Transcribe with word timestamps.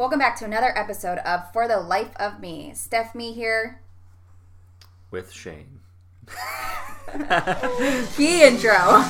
Welcome 0.00 0.18
back 0.20 0.36
to 0.36 0.46
another 0.46 0.72
episode 0.78 1.18
of 1.18 1.52
For 1.52 1.68
the 1.68 1.76
Life 1.76 2.16
of 2.16 2.40
Me. 2.40 2.72
Steph 2.72 3.14
Me 3.14 3.34
here. 3.34 3.82
with 5.10 5.30
Shane. 5.30 5.80
Key 8.16 8.42
intro. 8.42 9.04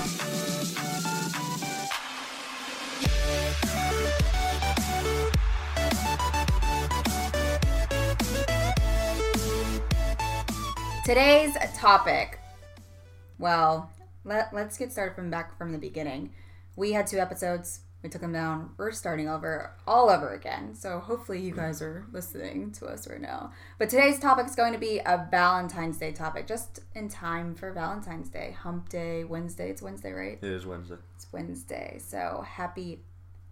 Today's 11.04 11.56
topic. 11.76 12.40
Well, 13.38 13.92
let, 14.24 14.52
let's 14.52 14.76
get 14.76 14.90
started 14.90 15.14
from 15.14 15.30
back 15.30 15.56
from 15.56 15.70
the 15.70 15.78
beginning. 15.78 16.32
We 16.74 16.90
had 16.90 17.06
two 17.06 17.20
episodes. 17.20 17.82
We 18.02 18.08
took 18.08 18.22
them 18.22 18.32
down. 18.32 18.70
We're 18.78 18.92
starting 18.92 19.28
over 19.28 19.72
all 19.86 20.08
over 20.08 20.32
again. 20.32 20.74
So 20.74 21.00
hopefully 21.00 21.40
you 21.40 21.52
guys 21.52 21.82
are 21.82 22.06
listening 22.12 22.72
to 22.72 22.86
us 22.86 23.06
right 23.08 23.20
now. 23.20 23.52
But 23.78 23.90
today's 23.90 24.18
topic 24.18 24.46
is 24.46 24.54
going 24.54 24.72
to 24.72 24.78
be 24.78 25.00
a 25.00 25.28
Valentine's 25.30 25.98
Day 25.98 26.12
topic, 26.12 26.46
just 26.46 26.80
in 26.94 27.08
time 27.08 27.54
for 27.54 27.72
Valentine's 27.72 28.30
Day. 28.30 28.56
Hump 28.58 28.88
Day, 28.88 29.24
Wednesday. 29.24 29.70
It's 29.70 29.82
Wednesday, 29.82 30.12
right? 30.12 30.38
It 30.40 30.50
is 30.50 30.64
Wednesday. 30.64 30.96
It's 31.16 31.26
Wednesday. 31.30 31.98
So 32.02 32.44
happy 32.48 33.00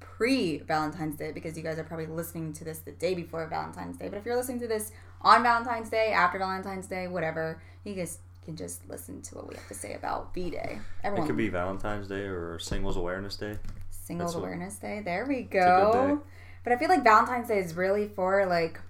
pre 0.01 0.59
Valentine's 0.59 1.17
Day 1.17 1.31
because 1.33 1.57
you 1.57 1.63
guys 1.63 1.79
are 1.79 1.85
probably 1.85 2.07
listening 2.07 2.53
to 2.55 2.65
this 2.65 2.79
the 2.79 2.93
day 2.93 3.15
before 3.15 3.47
Valentine's 3.47 3.99
Day. 3.99 4.09
But 4.09 4.17
if 4.17 4.25
you're 4.25 4.37
listening 4.37 4.61
to 4.61 4.69
this 4.69 4.93
on 5.21 5.43
Valentine's 5.43 5.91
Day, 5.91 6.13
after 6.13 6.39
Valentine's 6.39 6.87
Day, 6.87 7.07
whatever, 7.07 7.61
you 7.85 7.95
guys 7.95 8.19
can 8.45 8.57
just 8.57 8.89
listen 8.89 9.21
to 9.21 9.35
what 9.35 9.47
we 9.47 9.55
have 9.55 9.69
to 9.69 9.75
say 9.75 9.93
about 9.93 10.33
V 10.33 10.51
Day. 10.51 10.79
It 11.05 11.27
could 11.27 11.37
be 11.37 11.51
Valentine's 11.51 12.09
Day 12.09 12.23
or 12.23 12.59
Singles 12.59 12.97
Awareness 12.97 13.37
Day. 13.37 13.59
Singles 14.09 14.35
what- 14.35 14.41
Awareness 14.41 14.77
Day. 14.79 15.03
There 15.05 15.27
we 15.27 15.43
go. 15.43 15.93
day. 15.93 16.31
But 16.65 16.73
I 16.73 16.77
feel 16.79 16.89
like 16.89 17.05
Valentine's 17.05 17.49
Day 17.49 17.59
is 17.59 17.75
really 17.75 18.09
for 18.09 18.47
like 18.47 18.81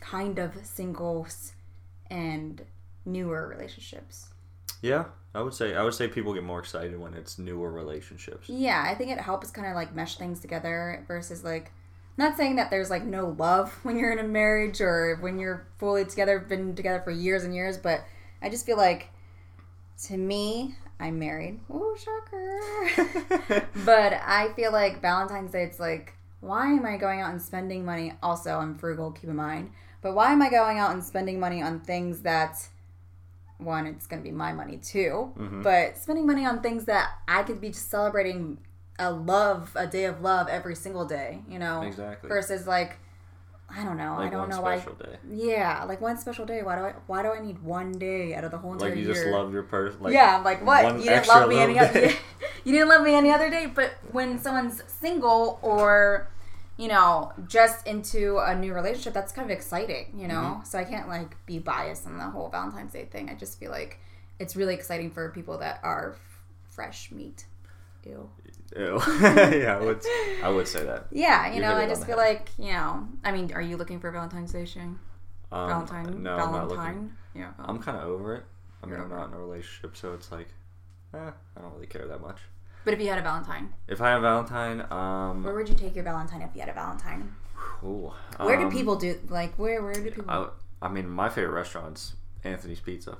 kind 0.00 0.38
of 0.38 0.54
singles 0.64 1.52
and 2.10 2.62
newer 3.06 3.48
relationships. 3.48 4.28
Yeah, 4.82 5.06
I 5.34 5.40
would 5.40 5.54
say 5.54 5.74
I 5.74 5.82
would 5.82 5.94
say 5.94 6.06
people 6.06 6.34
get 6.34 6.44
more 6.44 6.58
excited 6.58 6.98
when 6.98 7.14
it's 7.14 7.38
newer 7.38 7.70
relationships. 7.70 8.48
Yeah, 8.48 8.84
I 8.86 8.94
think 8.94 9.10
it 9.10 9.18
helps 9.18 9.50
kind 9.50 9.68
of 9.68 9.74
like 9.74 9.94
mesh 9.94 10.16
things 10.16 10.40
together 10.40 11.02
versus 11.08 11.42
like 11.42 11.72
not 12.18 12.36
saying 12.36 12.56
that 12.56 12.70
there's 12.70 12.90
like 12.90 13.04
no 13.04 13.28
love 13.38 13.72
when 13.84 13.96
you're 13.98 14.12
in 14.12 14.18
a 14.18 14.28
marriage 14.28 14.80
or 14.82 15.16
when 15.20 15.38
you're 15.38 15.66
fully 15.78 16.04
together, 16.04 16.38
been 16.40 16.74
together 16.74 17.00
for 17.00 17.10
years 17.10 17.44
and 17.44 17.54
years, 17.54 17.78
but 17.78 18.04
I 18.42 18.50
just 18.50 18.66
feel 18.66 18.76
like 18.76 19.08
to 20.04 20.16
me, 20.18 20.74
I'm 21.00 21.18
married. 21.18 21.60
Oh, 21.72 21.96
but 23.84 24.12
I 24.24 24.52
feel 24.54 24.72
like 24.72 25.00
Valentine's 25.00 25.52
Day, 25.52 25.64
it's 25.64 25.80
like, 25.80 26.14
why 26.40 26.66
am 26.72 26.84
I 26.86 26.96
going 26.96 27.20
out 27.20 27.30
and 27.30 27.40
spending 27.40 27.84
money? 27.84 28.14
Also, 28.22 28.56
I'm 28.58 28.76
frugal, 28.76 29.12
keep 29.12 29.30
in 29.30 29.36
mind. 29.36 29.70
But 30.00 30.14
why 30.14 30.32
am 30.32 30.42
I 30.42 30.50
going 30.50 30.78
out 30.78 30.90
and 30.92 31.02
spending 31.04 31.38
money 31.38 31.62
on 31.62 31.80
things 31.80 32.22
that, 32.22 32.66
one, 33.58 33.86
it's 33.86 34.06
going 34.06 34.20
to 34.22 34.28
be 34.28 34.34
my 34.34 34.52
money 34.52 34.76
too, 34.78 35.32
Mhm. 35.38 35.62
but 35.62 35.96
spending 35.96 36.26
money 36.26 36.44
on 36.44 36.60
things 36.60 36.84
that 36.86 37.10
I 37.28 37.44
could 37.44 37.60
be 37.60 37.68
just 37.70 37.88
celebrating 37.90 38.58
a 38.98 39.10
love, 39.12 39.70
a 39.76 39.86
day 39.86 40.04
of 40.06 40.20
love 40.20 40.48
every 40.48 40.74
single 40.74 41.04
day, 41.04 41.42
you 41.48 41.58
know? 41.60 41.82
Exactly. 41.82 42.28
Versus 42.28 42.66
like, 42.66 42.98
I 43.74 43.84
don't 43.84 43.96
know. 43.96 44.16
I 44.18 44.28
don't 44.28 44.50
know 44.50 44.60
why. 44.60 44.76
special 44.78 44.96
day. 44.96 45.16
Yeah, 45.30 45.84
like 45.84 45.98
one 46.02 46.18
special 46.18 46.44
day. 46.44 46.62
Why 46.62 46.76
do 46.76 46.82
I? 46.82 46.94
Why 47.06 47.22
do 47.22 47.30
I 47.32 47.40
need 47.40 47.62
one 47.62 47.92
day 47.92 48.34
out 48.34 48.44
of 48.44 48.50
the 48.50 48.58
whole 48.58 48.74
entire 48.74 48.90
Like 48.90 48.98
you 48.98 49.04
year? 49.06 49.14
just 49.14 49.26
love 49.28 49.50
your 49.50 49.62
person. 49.62 50.02
Like 50.02 50.12
yeah, 50.12 50.36
I'm 50.36 50.44
like 50.44 50.62
what? 50.66 50.98
You 50.98 51.04
didn't 51.08 51.26
love 51.26 51.48
me 51.48 51.58
any 51.58 51.78
other. 51.78 52.10
you 52.64 52.72
didn't 52.72 52.88
love 52.88 53.02
me 53.02 53.14
any 53.14 53.30
other 53.30 53.50
day. 53.50 53.66
But 53.66 53.92
when 54.10 54.38
someone's 54.38 54.82
single 54.86 55.58
or, 55.62 56.28
you 56.76 56.88
know, 56.88 57.32
just 57.48 57.86
into 57.86 58.38
a 58.38 58.54
new 58.54 58.72
relationship, 58.74 59.12
that's 59.14 59.32
kind 59.32 59.50
of 59.50 59.56
exciting. 59.56 60.12
You 60.16 60.28
know, 60.28 60.34
Mm-hmm. 60.34 60.64
so 60.64 60.78
I 60.78 60.84
can't 60.84 61.08
like 61.08 61.36
be 61.46 61.58
biased 61.58 62.06
on 62.06 62.18
the 62.18 62.24
whole 62.24 62.48
Valentine's 62.48 62.92
Day 62.92 63.04
thing. 63.04 63.28
I 63.30 63.34
just 63.34 63.58
feel 63.58 63.70
like 63.70 63.98
it's 64.38 64.56
really 64.56 64.74
exciting 64.74 65.10
for 65.10 65.30
people 65.30 65.58
that 65.58 65.80
are 65.82 66.12
f- 66.14 66.42
fresh 66.70 67.10
meat. 67.12 67.44
Ew. 68.04 68.28
Ew. 68.76 69.00
yeah, 69.20 69.78
I 69.80 69.84
would 69.84 70.00
I 70.42 70.48
would 70.48 70.66
say 70.66 70.84
that. 70.84 71.06
Yeah, 71.12 71.48
you 71.48 71.56
You 71.56 71.60
know, 71.60 71.76
I 71.76 71.86
just 71.86 72.04
feel 72.06 72.18
head. 72.18 72.28
like 72.36 72.48
you 72.58 72.72
know. 72.72 73.06
I 73.22 73.30
mean, 73.32 73.52
are 73.52 73.60
you 73.62 73.76
looking 73.76 74.00
for 74.00 74.10
Valentine's 74.10 74.52
Day, 74.52 74.64
Shane? 74.64 74.98
Um, 75.52 75.68
Valentine. 75.68 76.22
No, 76.22 76.32
I'm 76.36 76.50
not 76.52 76.62
looking. 76.68 76.76
Valentine. 76.78 77.16
Yeah. 77.34 77.52
I'm 77.60 77.78
kind 77.78 77.98
of 77.98 78.04
over 78.08 78.36
it. 78.36 78.44
I 78.82 78.86
mean, 78.86 78.94
You're 78.96 79.04
I'm 79.04 79.10
not 79.10 79.28
in 79.28 79.34
a 79.34 79.38
relationship, 79.38 79.96
so 79.96 80.14
it's 80.14 80.32
like, 80.32 80.48
eh, 81.14 81.30
I 81.56 81.60
don't 81.60 81.72
really 81.74 81.86
care 81.86 82.06
that 82.06 82.20
much. 82.20 82.38
But 82.84 82.94
if 82.94 83.00
you 83.00 83.08
had 83.08 83.18
a 83.18 83.22
Valentine, 83.22 83.72
If 83.86 84.00
I 84.00 84.08
had 84.10 84.18
a 84.18 84.20
Valentine, 84.20 84.84
um, 84.90 85.44
where 85.44 85.54
would 85.54 85.68
you 85.68 85.74
take 85.76 85.94
your 85.94 86.04
Valentine 86.04 86.42
if 86.42 86.50
you 86.54 86.60
had 86.60 86.68
a 86.68 86.72
Valentine? 86.72 87.34
ooh, 87.84 88.12
Where 88.38 88.56
do 88.56 88.64
um, 88.64 88.72
people 88.72 88.96
do 88.96 89.18
like 89.28 89.54
where 89.56 89.82
where 89.82 89.92
do 89.94 90.10
people 90.10 90.24
I, 90.28 90.48
I 90.80 90.88
mean, 90.88 91.08
my 91.08 91.28
favorite 91.28 91.52
restaurant's 91.52 92.14
Anthony's 92.42 92.80
Pizza. 92.80 93.18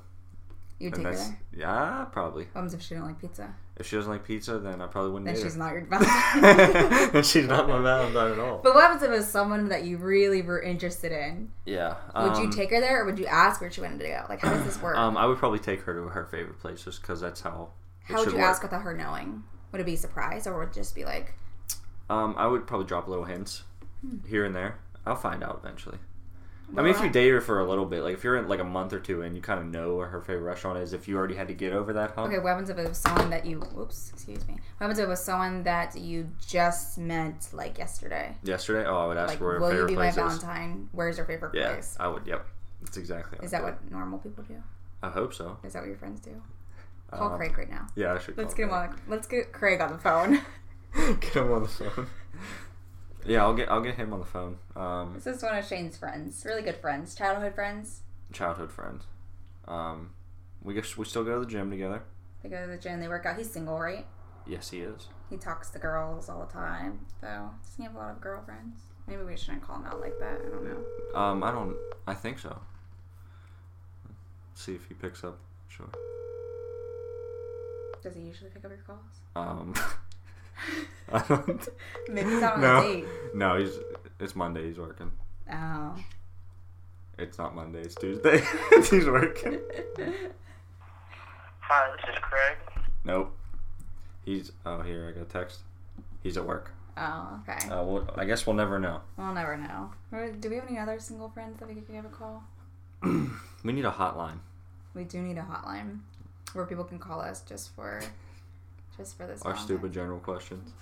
you 0.81 0.88
And 0.88 0.97
take 0.97 1.04
her 1.06 1.14
there? 1.14 1.41
yeah, 1.56 2.06
probably. 2.10 2.44
What 2.47 2.54
happens 2.54 2.75
if 2.75 2.82
she 2.82 2.94
don't 2.94 3.04
like 3.06 3.20
pizza? 3.20 3.54
If 3.76 3.86
she 3.86 3.94
doesn't 3.97 4.10
like 4.10 4.25
pizza, 4.25 4.58
then 4.58 4.82
I 4.82 4.86
probably 4.88 5.12
wouldn't 5.12 5.26
Then 5.26 5.34
date 5.36 5.42
she's 5.44 5.56
not 5.56 5.72
your 5.72 5.84
Valentine. 5.91 7.10
Then 7.12 7.22
she's 7.22 7.47
not 7.47 7.69
my 7.69 7.78
Valentine 7.78 8.32
at 8.32 8.38
all. 8.41 8.58
but 8.64 8.75
what 8.75 8.82
happens 8.82 9.02
if 9.04 9.10
it 9.10 9.12
was 9.12 9.28
someone 9.28 9.69
that 9.69 9.84
you 9.84 9.97
really 9.97 10.42
were 10.42 10.60
interested 10.60 11.12
in? 11.12 11.52
yeah. 11.66 11.94
Would 12.16 12.36
you 12.38 12.44
um, 12.47 12.50
take 12.50 12.70
her 12.70 12.81
there 12.81 13.02
or 13.02 13.04
would 13.06 13.19
you 13.20 13.26
ask 13.26 13.60
where 13.60 13.70
she 13.70 13.81
wanted 13.81 14.00
to 14.00 14.08
go? 14.08 14.26
Like 14.28 14.41
how 14.41 14.50
does 14.52 14.64
this 14.64 14.82
work? 14.82 14.97
Um, 14.98 15.16
I 15.16 15.26
would 15.26 15.38
probably 15.38 15.60
take 15.60 15.82
her 15.82 15.94
to 15.94 16.08
her 16.08 16.25
favorite 16.25 16.58
place 16.58 16.82
just 16.82 17.00
because 17.00 17.20
that's 17.20 17.41
how. 17.42 17.70
How 18.04 18.18
would 18.18 18.32
you 18.32 18.38
work. 18.38 18.42
ask 18.48 18.62
without 18.62 18.82
her 18.82 18.94
knowing? 18.96 19.42
Would 19.72 19.80
it 19.80 19.84
be 19.84 19.94
a 19.94 19.98
surprise 19.98 20.46
or 20.46 20.58
would 20.58 20.68
it 20.68 20.74
just 20.74 20.94
be 20.94 21.04
like 21.04 21.34
Um, 22.10 22.34
I 22.36 22.46
would 22.46 22.66
probably 22.66 22.86
drop 22.86 23.06
a 23.06 23.10
little 23.10 23.24
hints 23.24 23.62
Hmm. 24.02 24.18
here 24.26 24.44
and 24.44 24.54
there. 24.54 24.78
I'll 25.06 25.16
find 25.16 25.42
out 25.42 25.60
eventually. 25.62 25.98
I 26.76 26.80
mean, 26.80 26.94
if 26.94 27.02
you 27.02 27.10
date 27.10 27.28
her 27.28 27.40
for 27.42 27.60
a 27.60 27.68
little 27.68 27.84
bit, 27.84 28.02
like 28.02 28.14
if 28.14 28.24
you're 28.24 28.36
in 28.36 28.48
like 28.48 28.60
a 28.60 28.64
month 28.64 28.92
or 28.94 28.98
two 28.98 29.20
and 29.22 29.36
you 29.36 29.42
kind 29.42 29.60
of 29.60 29.66
know 29.66 29.94
where 29.96 30.06
her 30.06 30.22
favorite 30.22 30.44
restaurant 30.44 30.78
is, 30.78 30.92
if 30.94 31.06
you 31.06 31.18
already 31.18 31.34
had 31.34 31.48
to 31.48 31.54
get 31.54 31.72
over 31.74 31.92
that 31.92 32.12
hump, 32.12 32.28
Okay, 32.32 32.38
what 32.38 32.48
happens 32.50 32.70
if 32.70 32.78
it 32.78 32.88
was 32.88 32.96
someone 32.98 33.28
that 33.30 33.44
you 33.44 33.60
whoops, 33.60 34.10
excuse 34.14 34.46
me. 34.48 34.54
What 34.54 34.60
happens 34.86 34.98
if 34.98 35.04
it 35.04 35.08
was 35.08 35.22
someone 35.22 35.64
that 35.64 35.96
you 35.98 36.30
just 36.46 36.96
met 36.96 37.46
like 37.52 37.76
yesterday? 37.78 38.36
yesterday, 38.42 38.86
oh, 38.88 38.96
I 38.96 39.06
would 39.06 39.16
ask 39.19 39.30
Like, 39.32 39.40
where 39.40 39.52
her 39.54 39.60
will 39.60 39.76
you 39.80 39.86
be 39.86 39.96
my. 39.96 40.10
Valentine? 40.10 40.88
Where's 40.92 41.19
your 41.19 41.26
favorite 41.26 41.54
Yeah, 41.54 41.72
place? 41.74 41.94
I 42.00 42.08
would. 42.08 42.26
Yep, 42.26 42.46
that's 42.80 42.96
exactly. 42.96 43.38
Is 43.44 43.50
that 43.50 43.62
what 43.62 43.90
normal 43.90 44.19
people 44.20 44.42
do? 44.44 44.56
I 45.02 45.10
hope 45.10 45.34
so. 45.34 45.58
Is 45.64 45.74
that 45.74 45.80
what 45.80 45.88
your 45.88 45.98
friends 45.98 46.20
do? 46.20 46.40
Call 47.12 47.32
Um, 47.32 47.36
Craig 47.36 47.56
right 47.58 47.70
now. 47.70 47.86
Yeah, 47.94 48.14
I 48.14 48.18
should. 48.18 48.36
Let's 48.36 48.54
call 48.54 48.56
get 48.56 48.68
him 48.68 48.74
on. 48.74 49.00
Let's 49.08 49.26
get 49.26 49.52
Craig 49.52 49.80
on 49.80 49.92
the 49.92 49.98
phone. 49.98 50.40
Get 51.20 51.34
him 51.36 51.52
on 51.52 51.62
the 51.62 51.68
phone. 51.68 52.06
yeah, 53.24 53.42
I'll 53.42 53.54
get 53.54 53.70
I'll 53.70 53.80
get 53.80 53.94
him 53.94 54.12
on 54.12 54.18
the 54.20 54.26
phone. 54.26 54.58
Um, 54.76 55.14
this 55.14 55.26
is 55.26 55.42
one 55.42 55.56
of 55.56 55.64
Shane's 55.66 55.96
friends, 55.96 56.42
really 56.44 56.60
good 56.62 56.76
friends, 56.76 57.14
childhood 57.14 57.54
friends. 57.54 58.02
childhood 58.32 58.70
friend. 58.70 59.00
Um, 59.66 60.10
we 60.62 60.74
guess 60.74 60.96
we 60.98 61.06
still 61.06 61.24
go 61.24 61.34
to 61.38 61.40
the 61.46 61.50
gym 61.50 61.70
together. 61.70 62.02
They 62.42 62.48
go 62.50 62.60
to 62.60 62.66
the 62.70 62.76
gym, 62.76 63.00
they 63.00 63.08
work 63.08 63.24
out. 63.24 63.38
He's 63.38 63.50
single, 63.50 63.78
right? 63.78 64.04
Yes, 64.46 64.68
he 64.70 64.80
is. 64.80 65.08
He 65.30 65.36
talks 65.38 65.70
to 65.70 65.78
girls 65.78 66.28
all 66.28 66.40
the 66.44 66.52
time. 66.52 67.06
though. 67.22 67.50
does 67.64 67.74
he 67.76 67.84
have 67.84 67.94
a 67.94 67.98
lot 67.98 68.10
of 68.10 68.20
girlfriends? 68.20 68.80
Maybe 69.06 69.22
we 69.22 69.36
shouldn't 69.36 69.62
call 69.62 69.76
him 69.76 69.86
out 69.86 70.00
like 70.00 70.18
that. 70.18 70.40
I 70.46 70.50
don't 70.50 70.64
know. 70.64 71.18
Um, 71.18 71.42
I 71.42 71.50
don't. 71.52 71.76
I 72.06 72.12
think 72.14 72.38
so. 72.38 72.58
Let's 74.50 74.62
see 74.62 74.74
if 74.74 74.86
he 74.86 74.94
picks 74.94 75.24
up. 75.24 75.38
Sure. 75.68 75.88
Does 78.02 78.14
he 78.14 78.20
usually 78.20 78.50
pick 78.50 78.64
up 78.64 78.70
your 78.70 78.80
calls? 78.80 79.20
Um, 79.36 79.74
I 81.12 81.22
don't. 81.28 81.68
Maybe 82.08 82.30
he's 82.30 82.42
out 82.42 82.54
on 82.54 82.60
no, 82.60 82.78
a 82.78 82.82
date. 82.82 83.04
no, 83.34 83.58
he's. 83.58 83.78
It's 84.18 84.36
Monday. 84.36 84.66
He's 84.66 84.78
working. 84.78 85.12
Oh. 85.52 85.94
It's 87.18 87.38
not 87.38 87.54
Monday. 87.54 87.80
It's 87.80 87.94
Tuesday. 87.94 88.42
he's 88.90 89.06
working. 89.06 89.58
Hi, 91.60 91.96
this 91.96 92.14
is 92.14 92.20
Craig. 92.20 92.56
Nope. 93.04 93.36
He's. 94.24 94.52
Oh, 94.64 94.80
here 94.82 95.08
I 95.08 95.12
got 95.12 95.22
a 95.22 95.26
text. 95.26 95.60
He's 96.22 96.36
at 96.36 96.46
work. 96.46 96.72
Oh, 96.96 97.40
okay. 97.48 97.69
Uh, 97.69 97.82
well, 97.84 98.10
I 98.16 98.24
guess 98.24 98.46
we'll 98.46 98.56
never 98.56 98.78
know. 98.78 99.00
We'll 99.16 99.32
never 99.32 99.56
know. 99.56 99.90
Do 100.40 100.50
we 100.50 100.56
have 100.56 100.69
any 100.69 100.78
other 100.78 100.99
single 101.00 101.31
friends 101.31 101.58
that 101.58 101.69
we 101.69 101.75
could 101.75 101.88
give 101.90 102.04
a 102.04 102.08
call? 102.08 102.43
we 103.02 103.72
need 103.72 103.84
a 103.84 103.90
hotline. 103.90 104.38
We 104.94 105.04
do 105.04 105.20
need 105.22 105.38
a 105.38 105.43
hotline 105.43 106.00
where 106.54 106.66
people 106.66 106.84
can 106.84 106.99
call 106.99 107.20
us 107.20 107.43
just 107.43 107.75
for 107.75 108.02
just 108.96 109.16
for 109.16 109.26
this. 109.26 109.43
Our 109.43 109.56
stupid 109.56 109.93
general 109.93 110.19
questions. 110.19 110.72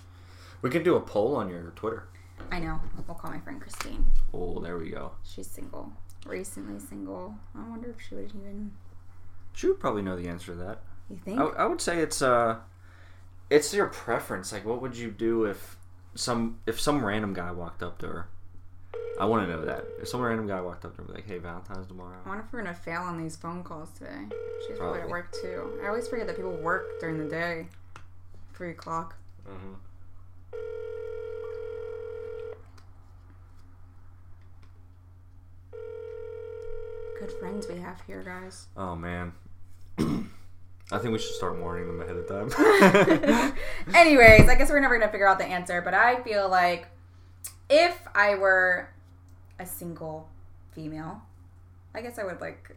We 0.61 0.69
could 0.69 0.83
do 0.83 0.95
a 0.95 1.01
poll 1.01 1.35
on 1.35 1.49
your 1.49 1.71
Twitter. 1.75 2.07
I 2.51 2.59
know. 2.59 2.79
We'll 3.07 3.15
call 3.15 3.31
my 3.31 3.39
friend 3.39 3.61
Christine. 3.61 4.05
Oh, 4.33 4.59
there 4.59 4.77
we 4.77 4.89
go. 4.89 5.11
She's 5.23 5.47
single. 5.47 5.91
Recently 6.25 6.79
single. 6.79 7.35
I 7.55 7.67
wonder 7.69 7.89
if 7.89 8.05
she 8.07 8.15
would 8.15 8.31
even. 8.35 8.71
She 9.53 9.67
would 9.67 9.79
probably 9.79 10.01
know 10.01 10.15
the 10.15 10.27
answer 10.27 10.53
to 10.53 10.57
that. 10.59 10.81
You 11.09 11.17
think? 11.17 11.39
I, 11.39 11.45
I 11.45 11.65
would 11.65 11.81
say 11.81 11.99
it's 11.99 12.21
uh, 12.21 12.57
it's 13.49 13.73
your 13.73 13.87
preference. 13.87 14.51
Like, 14.51 14.65
what 14.65 14.81
would 14.81 14.95
you 14.95 15.11
do 15.11 15.45
if 15.45 15.77
some 16.15 16.59
if 16.65 16.79
some 16.79 17.03
random 17.03 17.33
guy 17.33 17.51
walked 17.51 17.83
up 17.83 17.97
to 17.99 18.07
her? 18.07 18.27
I 19.21 19.25
want 19.25 19.47
to 19.47 19.55
know 19.55 19.63
that. 19.65 19.85
If 20.01 20.07
some 20.07 20.19
random 20.19 20.47
guy 20.47 20.59
walked 20.61 20.83
up 20.83 20.95
to 20.95 21.03
me 21.03 21.09
like, 21.13 21.27
"Hey, 21.27 21.37
Valentine's 21.37 21.85
tomorrow." 21.85 22.17
I 22.25 22.27
wonder 22.27 22.43
if 22.43 22.51
we're 22.51 22.63
gonna 22.63 22.73
fail 22.73 23.03
on 23.03 23.21
these 23.21 23.35
phone 23.35 23.63
calls 23.63 23.91
today. 23.91 24.25
She's 24.65 24.79
probably, 24.79 24.97
probably 24.97 25.01
at 25.01 25.09
work 25.09 25.31
too. 25.31 25.79
I 25.83 25.89
always 25.89 26.07
forget 26.07 26.25
that 26.25 26.35
people 26.35 26.53
work 26.53 26.99
during 26.99 27.19
the 27.19 27.29
day. 27.29 27.67
Three 28.55 28.71
o'clock. 28.71 29.15
Mm-hmm. 29.47 29.73
Good 37.19 37.31
friends 37.39 37.67
we 37.67 37.77
have 37.77 38.01
here, 38.07 38.23
guys. 38.23 38.69
Oh 38.75 38.95
man. 38.95 39.33
I 39.99 40.97
think 40.97 41.11
we 41.13 41.19
should 41.19 41.35
start 41.35 41.59
warning 41.59 41.85
them 41.85 42.01
ahead 42.01 42.17
of 42.17 42.27
time. 42.27 43.53
Anyways, 43.93 44.49
I 44.49 44.55
guess 44.55 44.71
we're 44.71 44.79
never 44.79 44.97
gonna 44.97 45.11
figure 45.11 45.27
out 45.27 45.37
the 45.37 45.45
answer, 45.45 45.79
but 45.83 45.93
I 45.93 46.23
feel 46.23 46.49
like 46.49 46.87
if 47.69 48.07
I 48.15 48.33
were 48.33 48.89
a 49.61 49.65
single 49.65 50.27
female, 50.71 51.21
I 51.93 52.01
guess 52.01 52.17
I 52.19 52.23
would 52.23 52.41
like 52.41 52.75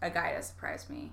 a 0.00 0.10
guy 0.10 0.32
to 0.32 0.42
surprise 0.42 0.88
me 0.90 1.12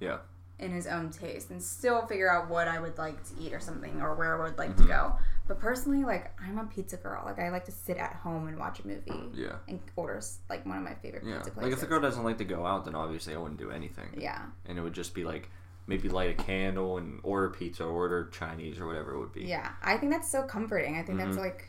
yeah. 0.00 0.18
in 0.58 0.70
his 0.72 0.86
own 0.86 1.10
taste 1.10 1.50
and 1.50 1.62
still 1.62 2.06
figure 2.06 2.30
out 2.30 2.50
what 2.50 2.68
I 2.68 2.78
would 2.80 2.98
like 2.98 3.22
to 3.28 3.40
eat 3.40 3.52
or 3.54 3.60
something 3.60 4.00
or 4.02 4.14
where 4.14 4.36
I 4.40 4.44
would 4.48 4.58
like 4.58 4.70
Mm-hmm. 4.70 4.82
to 4.82 4.88
go. 4.88 5.12
But 5.48 5.60
personally, 5.60 6.04
like 6.04 6.32
I'm 6.42 6.58
a 6.58 6.64
pizza 6.64 6.96
girl. 6.96 7.22
Like 7.24 7.38
I 7.38 7.50
like 7.50 7.64
to 7.66 7.72
sit 7.72 7.96
at 7.98 8.14
home 8.14 8.48
and 8.48 8.58
watch 8.58 8.80
a 8.80 8.86
movie 8.86 9.12
Yeah. 9.32 9.56
and 9.68 9.78
order 9.94 10.20
like 10.50 10.66
one 10.66 10.76
of 10.78 10.82
my 10.82 10.94
favorite 10.94 11.22
Yeah. 11.24 11.38
pizza 11.38 11.52
Like 11.60 11.72
if 11.72 11.80
the 11.80 11.86
girl 11.86 12.00
doesn't 12.00 12.24
like 12.24 12.38
to 12.38 12.44
go 12.44 12.66
out, 12.66 12.84
then 12.84 12.94
obviously 12.96 13.32
I 13.34 13.38
wouldn't 13.38 13.60
do 13.60 13.70
anything. 13.70 14.08
yeah. 14.18 14.42
And 14.66 14.76
it 14.78 14.82
would 14.82 14.92
just 14.94 15.14
be 15.14 15.24
like 15.24 15.48
maybe 15.86 16.08
light 16.08 16.30
a 16.30 16.42
candle 16.42 16.98
and 16.98 17.20
order 17.22 17.48
pizza, 17.48 17.84
or 17.84 17.90
order 17.92 18.28
Chinese 18.32 18.80
or 18.80 18.86
whatever 18.88 19.14
it 19.14 19.18
would 19.20 19.32
be. 19.32 19.44
Yeah, 19.44 19.70
I 19.84 19.96
think 19.98 20.10
that's 20.10 20.28
so 20.28 20.42
comforting. 20.42 20.96
I 20.96 21.02
think 21.04 21.18
that's 21.18 21.36
Mhm. 21.36 21.40
like 21.40 21.68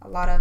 a 0.00 0.08
lot 0.08 0.30
of 0.30 0.40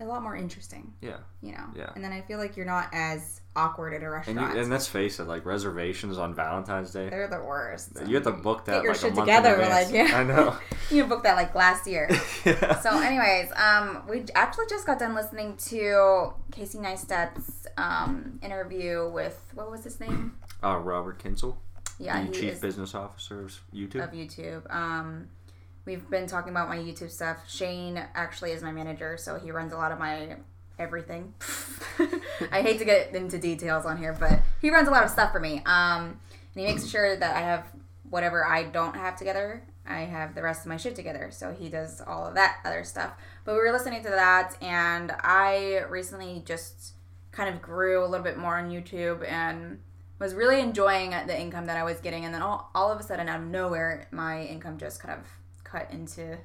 a 0.00 0.04
lot 0.04 0.22
more 0.22 0.36
interesting, 0.36 0.92
Yeah. 1.00 1.18
you 1.40 1.52
know. 1.52 1.64
Yeah. 1.76 1.90
And 1.94 2.02
then 2.04 2.12
I 2.12 2.20
feel 2.22 2.38
like 2.38 2.56
you're 2.56 2.66
not 2.66 2.88
as 2.92 3.40
awkward 3.56 3.92
at 3.94 4.02
a 4.02 4.04
And 4.04 4.12
restaurant. 4.12 4.54
you, 4.54 4.60
and 4.62 4.70
let's 4.70 4.86
face 4.86 5.18
it, 5.20 5.24
like 5.26 5.44
reservations 5.44 6.16
on 6.18 6.34
Valentine's 6.34 6.90
Day, 6.92 7.08
They're 7.08 7.28
the 7.28 7.40
worst. 7.42 7.90
you 8.06 8.14
have 8.14 8.24
to 8.24 8.32
book 8.32 8.64
that 8.66 8.76
Get 8.76 8.82
your 8.84 8.92
like 8.92 9.00
shit 9.00 9.12
a 9.12 9.14
month 9.16 9.26
together, 9.28 9.58
like, 9.58 9.90
yeah. 9.90 10.16
I 10.16 10.24
know. 10.24 10.56
you 10.90 11.04
booked 11.06 11.24
that 11.24 11.36
like 11.36 11.54
last 11.54 11.86
year. 11.86 12.08
yeah. 12.44 12.80
so, 12.80 12.98
anyways, 13.00 13.50
um, 13.56 14.04
we 14.08 14.24
actually 14.34 14.66
just 14.70 14.86
got 14.86 14.98
done 14.98 15.14
listening 15.14 15.56
to 15.68 16.32
Casey 16.52 16.78
Neistat's 16.78 17.66
um 17.76 18.38
interview 18.42 19.08
with 19.10 19.38
what 19.54 19.70
was 19.70 19.84
his 19.84 19.98
name? 20.00 20.34
Uh, 20.62 20.76
Robert 20.78 21.22
Kyncl, 21.22 21.56
Yeah, 21.98 22.20
the 22.20 22.26
he 22.26 22.32
chief 22.32 22.52
is 22.54 22.60
business 22.60 22.94
officer 22.94 23.42
of 23.42 23.60
YouTube. 23.74 24.02
of 24.04 24.10
YouTube. 24.10 24.72
Um, 24.74 25.28
we've 25.88 26.10
been 26.10 26.26
talking 26.26 26.50
about 26.50 26.68
my 26.68 26.76
YouTube 26.76 27.10
stuff. 27.10 27.38
Shane 27.48 27.96
actually 28.14 28.52
is 28.52 28.62
my 28.62 28.70
manager, 28.70 29.16
so 29.16 29.38
he 29.38 29.50
runs 29.50 29.72
a 29.72 29.76
lot 29.76 29.90
of 29.90 29.98
my 29.98 30.36
everything. 30.78 31.32
I 32.52 32.60
hate 32.60 32.78
to 32.78 32.84
get 32.84 33.14
into 33.14 33.38
details 33.38 33.86
on 33.86 33.96
here, 33.96 34.12
but 34.12 34.40
he 34.60 34.70
runs 34.70 34.86
a 34.86 34.90
lot 34.90 35.02
of 35.02 35.10
stuff 35.10 35.32
for 35.32 35.40
me. 35.40 35.62
Um, 35.64 36.20
and 36.54 36.56
he 36.56 36.64
makes 36.64 36.86
sure 36.86 37.16
that 37.16 37.34
I 37.34 37.40
have 37.40 37.64
whatever 38.10 38.46
I 38.46 38.64
don't 38.64 38.94
have 38.96 39.16
together. 39.16 39.62
I 39.86 40.00
have 40.00 40.34
the 40.34 40.42
rest 40.42 40.60
of 40.60 40.66
my 40.66 40.76
shit 40.76 40.94
together, 40.94 41.30
so 41.32 41.54
he 41.54 41.70
does 41.70 42.02
all 42.06 42.26
of 42.26 42.34
that 42.34 42.58
other 42.66 42.84
stuff. 42.84 43.12
But 43.46 43.54
we 43.54 43.60
were 43.60 43.72
listening 43.72 44.02
to 44.02 44.10
that, 44.10 44.58
and 44.60 45.10
I 45.22 45.84
recently 45.88 46.42
just 46.44 46.92
kind 47.32 47.52
of 47.52 47.62
grew 47.62 48.04
a 48.04 48.06
little 48.06 48.24
bit 48.24 48.36
more 48.36 48.58
on 48.58 48.70
YouTube 48.70 49.26
and 49.26 49.78
was 50.18 50.34
really 50.34 50.60
enjoying 50.60 51.10
the 51.10 51.40
income 51.40 51.64
that 51.64 51.78
I 51.78 51.84
was 51.84 51.98
getting, 52.00 52.26
and 52.26 52.34
then 52.34 52.42
all, 52.42 52.70
all 52.74 52.92
of 52.92 53.00
a 53.00 53.02
sudden, 53.02 53.26
out 53.30 53.40
of 53.40 53.46
nowhere, 53.46 54.06
my 54.10 54.42
income 54.42 54.76
just 54.76 55.00
kind 55.00 55.18
of 55.18 55.37
cut 55.70 55.90
into 55.90 56.36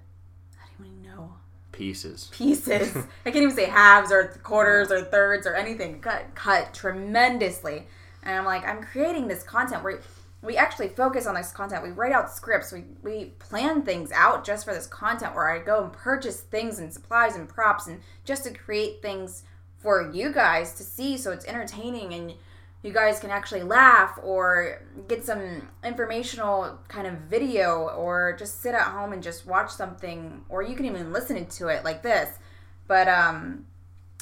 how 0.58 0.66
do 0.78 0.84
you 0.84 0.86
even 0.86 1.02
know 1.04 1.34
Pieces. 1.72 2.30
pieces. 2.32 2.96
I 3.26 3.32
can't 3.32 3.44
even 3.44 3.56
say 3.56 3.66
halves 3.66 4.12
or 4.12 4.40
quarters 4.44 4.92
or 4.92 5.02
thirds 5.02 5.48
or 5.48 5.56
anything. 5.56 6.00
Cut 6.02 6.36
cut 6.36 6.72
tremendously, 6.74 7.88
and 8.22 8.38
I'm 8.38 8.46
like, 8.46 8.64
I'm 8.64 8.84
creating 8.84 9.28
this 9.28 9.42
content 9.42 9.84
where 9.84 10.00
we 10.44 10.56
actually 10.56 10.90
focus 10.90 11.26
on 11.26 11.34
this 11.34 11.52
content. 11.52 11.82
We 11.82 11.90
write 11.90 12.12
out 12.12 12.30
scripts. 12.32 12.72
We 12.72 12.84
we 13.02 13.26
plan 13.40 13.82
things 13.82 14.12
out 14.12 14.46
just 14.46 14.66
for 14.66 14.74
this 14.74 14.86
content 14.86 15.34
where 15.34 15.50
I 15.50 15.58
go 15.58 15.84
and 15.84 15.92
purchase 15.92 16.42
things 16.42 16.78
and 16.78 16.94
supplies 16.94 17.36
and 17.36 17.50
props 17.50 17.88
and 17.88 18.02
just 18.24 18.44
to 18.44 18.54
create 18.54 19.02
things 19.02 19.44
for 19.80 20.12
you 20.14 20.32
guys 20.32 20.74
to 20.76 20.84
see 20.84 21.18
so 21.18 21.32
it's 21.32 21.46
entertaining 21.46 22.14
and 22.14 22.34
you 22.84 22.92
guys 22.94 23.20
can 23.20 23.30
actually 23.32 23.64
laugh 23.64 24.20
or 24.22 24.82
get 25.08 25.24
some 25.26 25.70
informational 25.86 26.78
kind 26.90 27.08
of 27.08 27.14
video 27.30 27.88
or 27.98 28.36
just 28.38 28.62
sit 28.62 28.76
at 28.76 28.88
home 28.88 29.14
and 29.14 29.24
just 29.24 29.46
watch 29.48 29.72
something 29.72 30.44
or 30.50 30.62
you 30.62 30.76
can 30.76 30.86
even 30.86 31.12
listen 31.14 31.46
to 31.46 31.68
it 31.70 31.84
like 31.84 32.04
this 32.04 32.38
but 32.88 33.08
um 33.08 33.66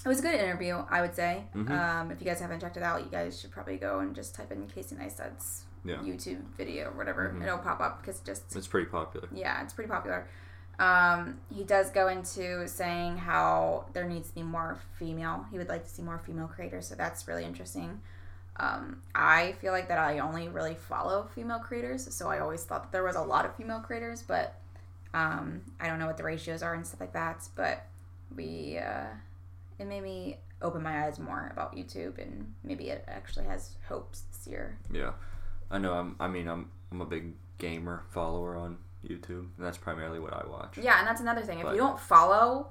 it 0.06 0.08
was 0.08 0.20
a 0.20 0.22
good 0.22 0.36
interview 0.40 0.84
i 0.90 1.02
would 1.02 1.16
say 1.16 1.44
Mhm. 1.56 1.70
um, 1.72 2.12
if 2.12 2.22
you 2.22 2.26
guys 2.26 2.40
haven't 2.40 2.60
checked 2.60 2.78
it 2.78 2.84
out 2.84 3.04
you 3.04 3.10
guys 3.10 3.40
should 3.40 3.52
probably 3.52 3.78
go 3.78 4.00
and 4.00 4.16
just 4.16 4.36
type 4.36 4.52
in 4.52 4.68
casey 4.68 4.96
neistat's 4.96 5.64
Yeah. 5.84 5.96
youtube 5.98 6.44
video 6.56 6.90
or 6.90 6.92
whatever 6.92 7.34
Mhm. 7.36 7.42
it'll 7.44 7.58
pop 7.58 7.82
up 7.82 8.02
because 8.02 8.20
just 8.20 8.56
It's 8.56 8.68
pretty 8.68 8.86
popular. 8.88 9.28
yeah, 9.32 9.64
it's 9.64 9.74
pretty 9.74 9.90
popular. 9.90 10.28
Um, 10.80 11.40
he 11.50 11.64
does 11.64 11.90
go 11.92 12.08
into 12.08 12.68
saying 12.68 13.18
how 13.18 13.86
there 13.94 14.06
needs 14.08 14.30
to 14.30 14.36
be 14.36 14.42
more 14.44 14.80
female. 14.98 15.46
He 15.52 15.58
would 15.60 15.70
like 15.70 15.84
to 15.84 15.90
see 15.90 16.02
more 16.02 16.18
female 16.18 16.48
creators, 16.48 16.88
so 16.88 16.96
that's 16.96 17.28
really 17.28 17.44
interesting. 17.46 18.02
Um, 18.58 19.02
I 19.16 19.54
feel 19.54 19.72
like 19.72 19.88
that 19.88 19.98
I 19.98 20.20
only 20.20 20.48
really 20.50 20.76
follow 20.76 21.28
female 21.34 21.60
creators, 21.60 22.14
so 22.14 22.30
I 22.30 22.40
always 22.40 22.64
thought 22.64 22.84
that 22.84 22.92
there 22.92 23.04
was 23.04 23.16
a 23.16 23.22
lot 23.22 23.46
of 23.46 23.56
female 23.56 23.80
creators, 23.80 24.22
but 24.22 24.56
um, 25.14 25.62
I 25.80 25.88
don't 25.88 26.00
know 26.00 26.08
what 26.08 26.18
the 26.18 26.24
ratios 26.24 26.62
are 26.62 26.74
and 26.74 26.86
stuff 26.86 27.00
like 27.00 27.14
that. 27.14 27.48
But 27.56 27.86
we, 28.36 28.78
uh, 28.78 29.06
it 29.80 29.86
made 29.86 30.04
me 30.04 30.38
open 30.62 30.84
my 30.84 31.06
eyes 31.06 31.18
more 31.18 31.50
about 31.52 31.76
YouTube, 31.76 32.18
and 32.22 32.54
maybe 32.64 32.90
it 32.90 33.04
actually 33.08 33.46
has 33.46 33.76
hopes 33.88 34.24
this 34.32 34.48
year. 34.48 34.78
Yeah, 34.92 35.14
I 35.70 35.78
know. 35.78 35.94
I'm. 35.94 36.16
I 36.20 36.28
mean, 36.28 36.48
I'm. 36.48 36.70
I'm 36.92 37.02
a 37.02 37.06
big 37.06 37.34
gamer 37.58 38.04
follower 38.10 38.56
on 38.58 38.78
YouTube, 39.08 39.48
and 39.58 39.66
that's 39.66 39.78
primarily 39.78 40.20
what 40.20 40.34
I 40.34 40.46
watch. 40.48 40.78
Yeah, 40.78 41.00
and 41.00 41.08
that's 41.08 41.22
another 41.22 41.42
thing. 41.42 41.60
If 41.60 41.66
But- 41.66 41.72
you 41.74 41.80
don't 41.80 42.00
follow. 42.00 42.68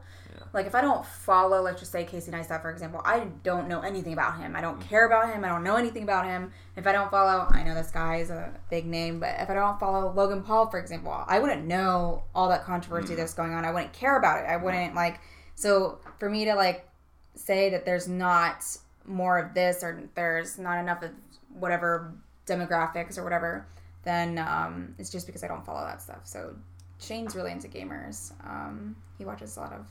Like 0.52 0.67
if 0.67 0.75
I 0.75 0.81
don't 0.81 1.05
follow, 1.06 1.62
let's 1.62 1.79
just 1.79 1.93
say 1.93 2.05
Casey 2.05 2.31
Neistat, 2.31 2.61
for 2.62 2.70
example, 2.70 3.00
I 3.05 3.20
don't 3.44 3.69
know 3.69 3.81
anything 3.81 4.12
about 4.12 4.38
him. 4.38 4.56
I 4.56 4.61
don't 4.61 4.81
care 4.81 5.06
about 5.06 5.32
him. 5.32 5.44
I 5.44 5.49
don't 5.49 5.62
know 5.62 5.76
anything 5.76 6.02
about 6.02 6.26
him. 6.26 6.52
If 6.76 6.87
I 6.87 6.93
don't 6.93 7.11
follow, 7.11 7.47
I 7.50 7.62
know 7.62 7.75
this 7.75 7.91
guy 7.91 8.17
is 8.17 8.31
a 8.31 8.52
big 8.69 8.87
name, 8.87 9.20
but 9.20 9.37
if 9.38 9.49
I 9.49 9.55
don't 9.55 9.79
follow 9.79 10.12
Logan 10.12 10.43
Paul, 10.43 10.69
for 10.69 10.79
example, 10.79 11.25
I 11.26 11.38
wouldn't 11.38 11.67
know 11.67 12.25
all 12.35 12.49
that 12.49 12.64
controversy 12.64 13.14
that's 13.14 13.35
going 13.35 13.52
on. 13.52 13.64
I 13.64 13.70
wouldn't 13.70 13.93
care 13.93 14.19
about 14.19 14.44
it. 14.44 14.49
I 14.49 14.56
wouldn't 14.56 14.94
like. 14.94 15.20
So 15.55 16.00
for 16.19 16.29
me 16.29 16.44
to 16.47 16.55
like 16.55 16.88
say 17.35 17.70
that 17.70 17.85
there's 17.85 18.08
not 18.08 18.64
more 19.05 19.38
of 19.38 19.55
this 19.55 19.82
or 19.82 20.08
there's 20.14 20.58
not 20.58 20.79
enough 20.79 21.02
of 21.02 21.11
whatever 21.52 22.12
demographics 22.47 23.19
or 23.19 23.25
whatever, 23.25 23.67
then 24.02 24.38
um, 24.38 24.94
it's 24.99 25.11
just 25.11 25.26
because 25.26 25.44
I 25.44 25.49
don't 25.49 25.64
follow 25.64 25.85
that 25.85 26.02
stuff. 26.02 26.23
So 26.25 26.56
Shane's 26.99 27.35
really 27.35 27.52
into 27.52 27.69
gamers. 27.69 28.32
Um, 28.44 28.97
he 29.19 29.25
watches 29.25 29.56
a 29.56 29.61
lot 29.61 29.73
of 29.73 29.87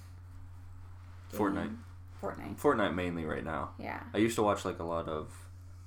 Fortnite. 1.34 1.76
Fortnite. 2.22 2.58
Fortnite 2.60 2.96
mainly 2.96 3.26
right 3.26 3.44
now. 3.46 3.72
Yeah. 3.80 4.02
I 4.14 4.18
used 4.18 4.36
to 4.36 4.44
watch 4.44 4.66
like 4.66 4.80
a 4.80 4.84
lot 4.84 5.08
of, 5.08 5.32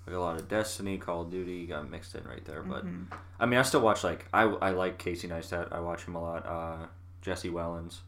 like 0.06 0.16
a 0.16 0.18
lot 0.18 0.36
of 0.40 0.48
Destiny, 0.48 0.98
Call 0.98 1.22
of 1.22 1.30
Duty. 1.30 1.66
Got 1.66 1.90
mixed 1.90 2.14
in 2.14 2.24
right 2.24 2.44
there, 2.44 2.62
but 2.62 2.86
Mhm. 2.86 3.06
I 3.38 3.46
mean, 3.46 3.58
I 3.58 3.62
still 3.62 3.80
watch 3.82 4.02
like 4.04 4.26
I 4.32 4.42
I 4.44 4.70
like 4.70 4.98
Casey 4.98 5.28
Neistat. 5.28 5.72
I 5.72 5.80
watch 5.80 6.04
him 6.04 6.14
a 6.14 6.22
lot. 6.22 6.46
Uh, 6.46 6.86
Jesse 7.20 7.50
Wellens. 7.50 8.00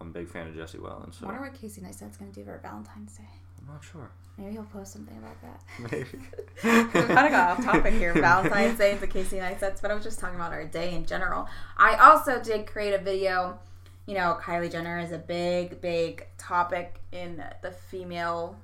I'm 0.00 0.08
a 0.08 0.10
big 0.10 0.28
fan 0.28 0.46
of 0.48 0.54
Jesse 0.54 0.78
Wellens. 0.78 1.22
I 1.22 1.26
wonder 1.26 1.40
what 1.40 1.54
Casey 1.54 1.80
Neistat's 1.80 2.16
gonna 2.16 2.30
do 2.32 2.44
for 2.44 2.58
Valentine's 2.62 3.16
Day. 3.16 3.24
I'm 3.60 3.72
not 3.72 3.82
sure. 3.84 4.10
Maybe 4.38 4.52
he'll 4.52 4.64
post 4.64 4.92
something 4.92 5.16
about 5.16 5.40
that. 5.40 5.62
Maybe. 5.90 6.18
we 6.62 6.70
kind 7.14 7.26
of 7.26 7.30
got 7.32 7.58
off 7.58 7.64
topic 7.64 7.94
here. 7.94 8.12
Valentine's 8.12 8.76
Day 8.78 8.92
into 8.92 9.06
Casey 9.06 9.38
Neistat's, 9.38 9.80
but 9.80 9.90
I 9.90 9.94
was 9.94 10.04
just 10.04 10.18
talking 10.20 10.36
about 10.36 10.52
our 10.52 10.64
day 10.66 10.94
in 10.94 11.06
general. 11.06 11.48
I 11.78 11.94
also 11.96 12.38
did 12.42 12.66
create 12.66 12.92
a 12.92 12.98
video. 12.98 13.58
You 14.06 14.14
know, 14.14 14.38
Kylie 14.40 14.70
Jenner 14.70 14.98
is 14.98 15.12
a 15.12 15.18
big, 15.18 15.80
big 15.80 16.26
topic 16.38 17.00
in 17.12 17.42
the 17.62 17.72
female, 17.72 18.56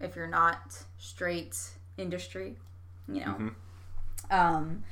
if 0.00 0.16
you're 0.16 0.26
not 0.26 0.82
straight 0.98 1.56
industry. 1.96 2.56
You 3.08 3.24
know, 3.24 3.34
Mhm. 3.34 3.54
Um, 4.30 4.82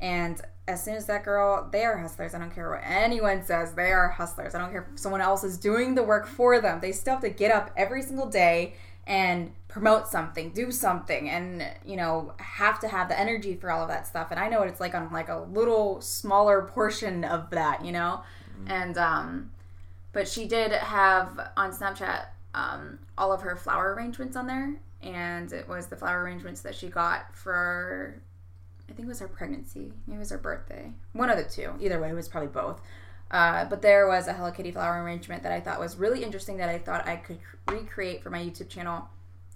and 0.00 0.40
as 0.66 0.82
soon 0.82 0.94
as 0.94 1.06
that 1.06 1.24
girl, 1.24 1.68
they 1.70 1.84
are 1.84 1.98
hustlers. 1.98 2.34
I 2.34 2.38
don't 2.38 2.50
care 2.54 2.70
what 2.70 2.80
anyone 2.82 3.42
says. 3.42 3.74
They 3.74 3.92
are 3.92 4.08
hustlers. 4.08 4.54
I 4.54 4.58
don't 4.58 4.70
care 4.70 4.86
if 4.92 4.98
someone 4.98 5.20
else 5.20 5.44
is 5.44 5.58
doing 5.58 5.94
the 5.94 6.02
work 6.02 6.26
for 6.26 6.60
them. 6.60 6.80
They 6.80 6.92
still 6.92 7.14
have 7.14 7.22
to 7.22 7.30
get 7.30 7.50
up 7.50 7.70
every 7.76 8.02
single 8.02 8.26
day 8.26 8.74
and 9.06 9.52
promote 9.68 10.08
something, 10.08 10.50
do 10.50 10.70
something, 10.70 11.28
and 11.30 11.66
you 11.84 11.96
know 11.96 12.34
have 12.38 12.78
to 12.80 12.88
have 12.88 13.08
the 13.08 13.18
energy 13.18 13.54
for 13.56 13.70
all 13.70 13.82
of 13.82 13.88
that 13.88 14.06
stuff. 14.06 14.28
And 14.30 14.38
I 14.40 14.48
know 14.48 14.60
what 14.60 14.68
it's 14.68 14.80
like 14.80 14.94
on 14.94 15.10
like 15.12 15.28
a 15.28 15.38
little 15.38 16.00
smaller 16.00 16.62
portion 16.62 17.24
of 17.24 17.50
that, 17.50 17.84
you 17.84 17.92
know. 17.92 18.22
And 18.66 18.98
um, 18.98 19.50
but 20.12 20.28
she 20.28 20.46
did 20.46 20.72
have 20.72 21.50
on 21.56 21.72
Snapchat 21.72 22.26
um, 22.54 22.98
all 23.16 23.32
of 23.32 23.42
her 23.42 23.56
flower 23.56 23.94
arrangements 23.94 24.36
on 24.36 24.46
there, 24.46 24.74
and 25.02 25.52
it 25.52 25.68
was 25.68 25.86
the 25.86 25.96
flower 25.96 26.22
arrangements 26.22 26.60
that 26.62 26.74
she 26.74 26.88
got 26.88 27.34
for 27.34 28.20
I 28.88 28.94
think 28.94 29.06
it 29.06 29.08
was 29.08 29.20
her 29.20 29.28
pregnancy, 29.28 29.92
maybe 30.06 30.16
it 30.16 30.20
was 30.20 30.30
her 30.30 30.38
birthday, 30.38 30.92
one 31.12 31.28
of 31.28 31.36
the 31.36 31.44
two. 31.44 31.72
Either 31.80 32.00
way, 32.00 32.10
it 32.10 32.14
was 32.14 32.28
probably 32.28 32.48
both. 32.48 32.80
Uh, 33.30 33.66
but 33.66 33.82
there 33.82 34.08
was 34.08 34.26
a 34.26 34.32
Hello 34.32 34.50
Kitty 34.50 34.70
flower 34.70 35.02
arrangement 35.02 35.42
that 35.42 35.52
I 35.52 35.60
thought 35.60 35.78
was 35.78 35.96
really 35.96 36.24
interesting 36.24 36.56
that 36.56 36.70
I 36.70 36.78
thought 36.78 37.06
I 37.06 37.16
could 37.16 37.38
recreate 37.68 38.22
for 38.22 38.30
my 38.30 38.38
YouTube 38.38 38.70
channel. 38.70 39.06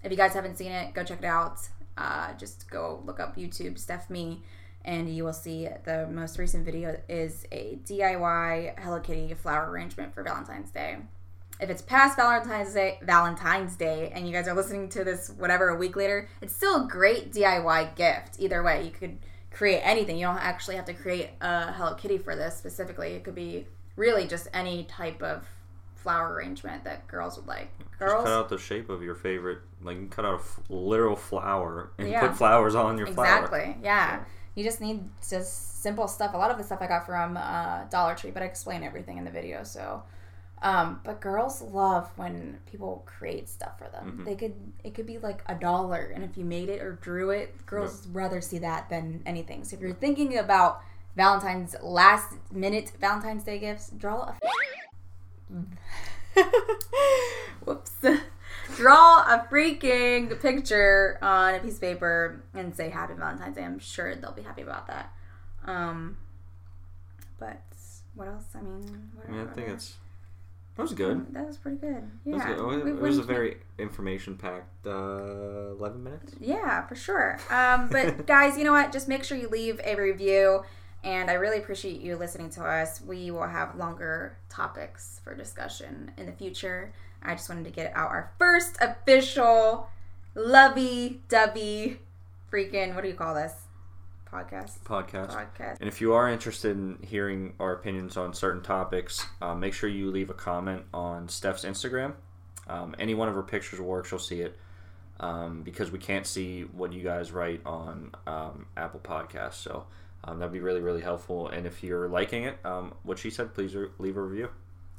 If 0.03 0.11
you 0.11 0.17
guys 0.17 0.33
haven't 0.33 0.57
seen 0.57 0.71
it, 0.71 0.93
go 0.93 1.03
check 1.03 1.19
it 1.19 1.25
out. 1.25 1.67
Uh, 1.97 2.33
just 2.33 2.69
go 2.69 3.01
look 3.05 3.19
up 3.19 3.35
YouTube 3.35 3.79
Steph 3.79 4.09
Me, 4.09 4.43
and 4.85 5.13
you 5.13 5.23
will 5.23 5.33
see 5.33 5.67
the 5.85 6.07
most 6.11 6.37
recent 6.37 6.65
video 6.65 6.97
is 7.07 7.45
a 7.51 7.79
DIY 7.85 8.79
Hello 8.79 8.99
Kitty 8.99 9.33
flower 9.33 9.69
arrangement 9.69 10.13
for 10.13 10.23
Valentine's 10.23 10.71
Day. 10.71 10.97
if 11.59 11.69
it's 11.69 11.81
past 11.81 12.17
Valentine's 12.17 12.73
Day, 12.73 12.99
Valentine's 13.03 13.75
Day, 13.75 14.11
and 14.13 14.27
you 14.27 14.33
guys 14.33 14.47
are 14.47 14.55
listening 14.55 14.89
to 14.89 15.03
this 15.03 15.29
whatever 15.37 15.69
a 15.69 15.75
week 15.75 15.95
later, 15.95 16.27
it's 16.41 16.53
still 16.55 16.83
a 16.83 16.87
great 16.87 17.31
DIY 17.31 17.95
gift. 17.95 18.35
Either 18.39 18.61
way, 18.63 18.83
you 18.83 18.91
could 18.91 19.17
create 19.51 19.79
anything. 19.81 20.17
You 20.17 20.25
don't 20.25 20.37
actually 20.43 20.75
have 20.75 20.85
to 20.85 20.93
create 20.93 21.29
a 21.41 21.71
Hello 21.71 21.93
Kitty 21.93 22.17
for 22.17 22.35
this 22.35 22.57
specifically. 22.57 23.13
It 23.13 23.23
could 23.23 23.35
be 23.35 23.67
really 23.95 24.27
just 24.27 24.47
any 24.53 24.83
type 24.85 25.21
of 25.21 25.45
flower 25.95 26.33
arrangement 26.33 26.83
that 26.83 27.07
girls 27.07 27.37
would 27.37 27.47
like. 27.47 27.69
Just 27.79 27.99
Girls, 27.99 28.25
cut 28.25 28.33
out 28.33 28.49
the 28.49 28.57
shape 28.57 28.89
of 28.89 29.01
your 29.03 29.15
favorite. 29.15 29.59
Like 29.81 29.95
you 29.95 30.01
can 30.01 30.09
cut 30.09 30.25
out 30.25 30.33
a 30.33 30.37
f- 30.39 30.59
literal 30.69 31.15
flower 31.15 31.91
and 31.97 32.09
Yeah. 32.09 32.27
put 32.27 32.35
flowers 32.35 32.75
on 32.75 32.97
your 32.97 33.07
flower. 33.07 33.25
exactly. 33.45 33.77
Yeah, 33.81 34.23
you 34.55 34.63
just 34.63 34.81
need 34.81 35.03
just 35.27 35.81
simple 35.81 36.07
stuff. 36.07 36.33
A 36.33 36.37
lot 36.37 36.51
of 36.51 36.57
the 36.57 36.63
stuff 36.63 36.81
I 36.81 36.87
got 36.87 37.05
from 37.05 37.37
uh, 37.37 37.85
Dollar 37.85 38.15
Tree, 38.15 38.31
but 38.31 38.43
I 38.43 38.45
explain 38.45 38.83
everything 38.83 39.17
in 39.17 39.25
the 39.25 39.31
video. 39.31 39.63
So, 39.63 40.03
um, 40.61 41.01
but 41.03 41.19
girls 41.19 41.61
love 41.61 42.09
when 42.15 42.59
people 42.69 43.03
create 43.05 43.49
stuff 43.49 43.77
for 43.77 43.89
them. 43.89 44.11
Mm-hmm. 44.11 44.23
They 44.25 44.35
could 44.35 44.55
it 44.83 44.93
could 44.93 45.07
be 45.07 45.17
like 45.17 45.43
a 45.47 45.55
dollar, 45.55 46.11
and 46.13 46.23
if 46.23 46.37
you 46.37 46.45
made 46.45 46.69
it 46.69 46.81
or 46.81 46.93
drew 46.93 47.31
it, 47.31 47.65
girls 47.65 48.07
rather 48.07 48.41
see 48.41 48.59
that 48.59 48.89
than 48.89 49.21
anything. 49.25 49.63
So 49.63 49.75
if 49.75 49.81
you're 49.81 49.93
thinking 49.93 50.37
about 50.37 50.81
Valentine's 51.15 51.75
last 51.81 52.33
minute 52.51 52.93
Valentine's 52.99 53.43
Day 53.43 53.59
gifts, 53.59 53.89
draw 53.89 54.33
a. 54.33 54.37
Whoops. 57.65 57.91
Draw 58.75 59.23
a 59.23 59.47
freaking 59.51 60.41
picture 60.41 61.17
on 61.21 61.55
a 61.55 61.59
piece 61.59 61.75
of 61.75 61.81
paper 61.81 62.43
and 62.53 62.75
say 62.75 62.89
Happy 62.89 63.13
Valentine's 63.13 63.55
Day. 63.55 63.63
I'm 63.63 63.79
sure 63.79 64.15
they'll 64.15 64.31
be 64.31 64.41
happy 64.41 64.61
about 64.61 64.87
that. 64.87 65.13
Um, 65.65 66.17
but 67.39 67.61
what 68.15 68.27
else? 68.27 68.45
I 68.55 68.61
mean, 68.61 69.09
I 69.27 69.31
mean, 69.31 69.47
I 69.47 69.53
think 69.53 69.67
it's 69.69 69.95
that 70.75 70.81
was 70.81 70.93
good. 70.93 71.33
that 71.33 71.45
was 71.45 71.57
pretty 71.57 71.77
good. 71.77 72.09
It 72.25 72.29
was, 72.31 72.41
Yeah, 72.41 72.55
good. 72.55 72.83
We 72.83 72.91
It 72.91 72.99
was 72.99 73.19
a 73.19 73.23
very 73.23 73.57
information 73.77 74.37
packed 74.37 74.87
uh, 74.87 75.71
eleven 75.77 76.03
minutes. 76.03 76.33
Yeah, 76.39 76.85
for 76.87 76.95
sure. 76.95 77.39
Um, 77.49 77.89
but 77.89 78.25
guys, 78.27 78.57
you 78.57 78.63
know 78.63 78.71
what? 78.71 78.91
Just 78.91 79.07
make 79.07 79.23
sure 79.23 79.37
you 79.37 79.49
leave 79.49 79.79
a 79.83 79.95
review. 79.95 80.63
And 81.03 81.29
I 81.29 81.33
really 81.33 81.57
appreciate 81.57 81.99
you 81.99 82.15
listening 82.15 82.49
to 82.51 82.63
us. 82.63 83.01
We 83.01 83.29
will 83.29 83.47
have 83.47 83.75
longer 83.75 84.37
topics 84.47 85.19
for 85.21 85.35
discussion 85.35 86.11
in 86.17 86.25
the 86.25 86.31
future. 86.31 86.93
I 87.23 87.35
just 87.35 87.49
wanted 87.49 87.65
to 87.65 87.71
get 87.71 87.91
out 87.95 88.09
our 88.09 88.31
first 88.37 88.77
official 88.81 89.89
lovey 90.35 91.21
dovey 91.29 91.99
freaking, 92.51 92.95
what 92.95 93.01
do 93.01 93.07
you 93.07 93.15
call 93.15 93.33
this? 93.33 93.53
Podcast? 94.31 94.79
Podcast. 94.83 95.29
Podcast. 95.29 95.77
And 95.79 95.87
if 95.87 96.01
you 96.01 96.13
are 96.13 96.27
interested 96.27 96.75
in 96.75 96.97
hearing 97.01 97.53
our 97.59 97.73
opinions 97.73 98.17
on 98.17 98.33
certain 98.33 98.61
topics, 98.63 99.25
uh, 99.41 99.53
make 99.53 99.73
sure 99.73 99.89
you 99.89 100.09
leave 100.09 100.29
a 100.29 100.33
comment 100.33 100.83
on 100.93 101.29
Steph's 101.29 101.65
Instagram. 101.65 102.13
Um, 102.67 102.95
any 102.97 103.13
one 103.13 103.29
of 103.29 103.35
her 103.35 103.43
pictures 103.43 103.79
will 103.79 103.87
work. 103.87 104.05
She'll 104.05 104.19
see 104.19 104.41
it. 104.41 104.57
Um, 105.19 105.61
because 105.61 105.91
we 105.91 105.99
can't 105.99 106.25
see 106.25 106.63
what 106.63 106.91
you 106.91 107.03
guys 107.03 107.31
write 107.31 107.61
on 107.65 108.11
um, 108.25 108.65
Apple 108.75 108.99
Podcasts. 108.99 109.53
So 109.53 109.85
um, 110.23 110.39
that'd 110.39 110.51
be 110.51 110.59
really, 110.59 110.81
really 110.81 111.01
helpful. 111.01 111.49
And 111.49 111.67
if 111.67 111.83
you're 111.83 112.07
liking 112.07 112.43
it, 112.43 112.57
um, 112.65 112.95
what 113.03 113.19
she 113.19 113.29
said, 113.29 113.53
please 113.53 113.75
re- 113.75 113.89
leave 113.99 114.17
a 114.17 114.21
review. 114.21 114.49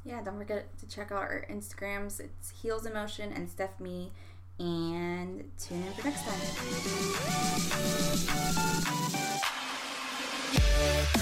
Yeah, 0.05 0.21
don't 0.21 0.37
forget 0.37 0.77
to 0.77 0.87
check 0.87 1.11
out 1.11 1.17
our 1.17 1.47
Instagrams. 1.49 2.19
It's 2.19 2.51
Heels 2.51 2.85
Emotion 2.85 3.33
and 3.33 3.49
Steph 3.49 3.79
Me. 3.79 4.11
And 4.59 5.49
tune 5.57 5.83
in 5.83 5.93
for 5.93 6.07
next 6.07 6.21
time. 11.15 11.21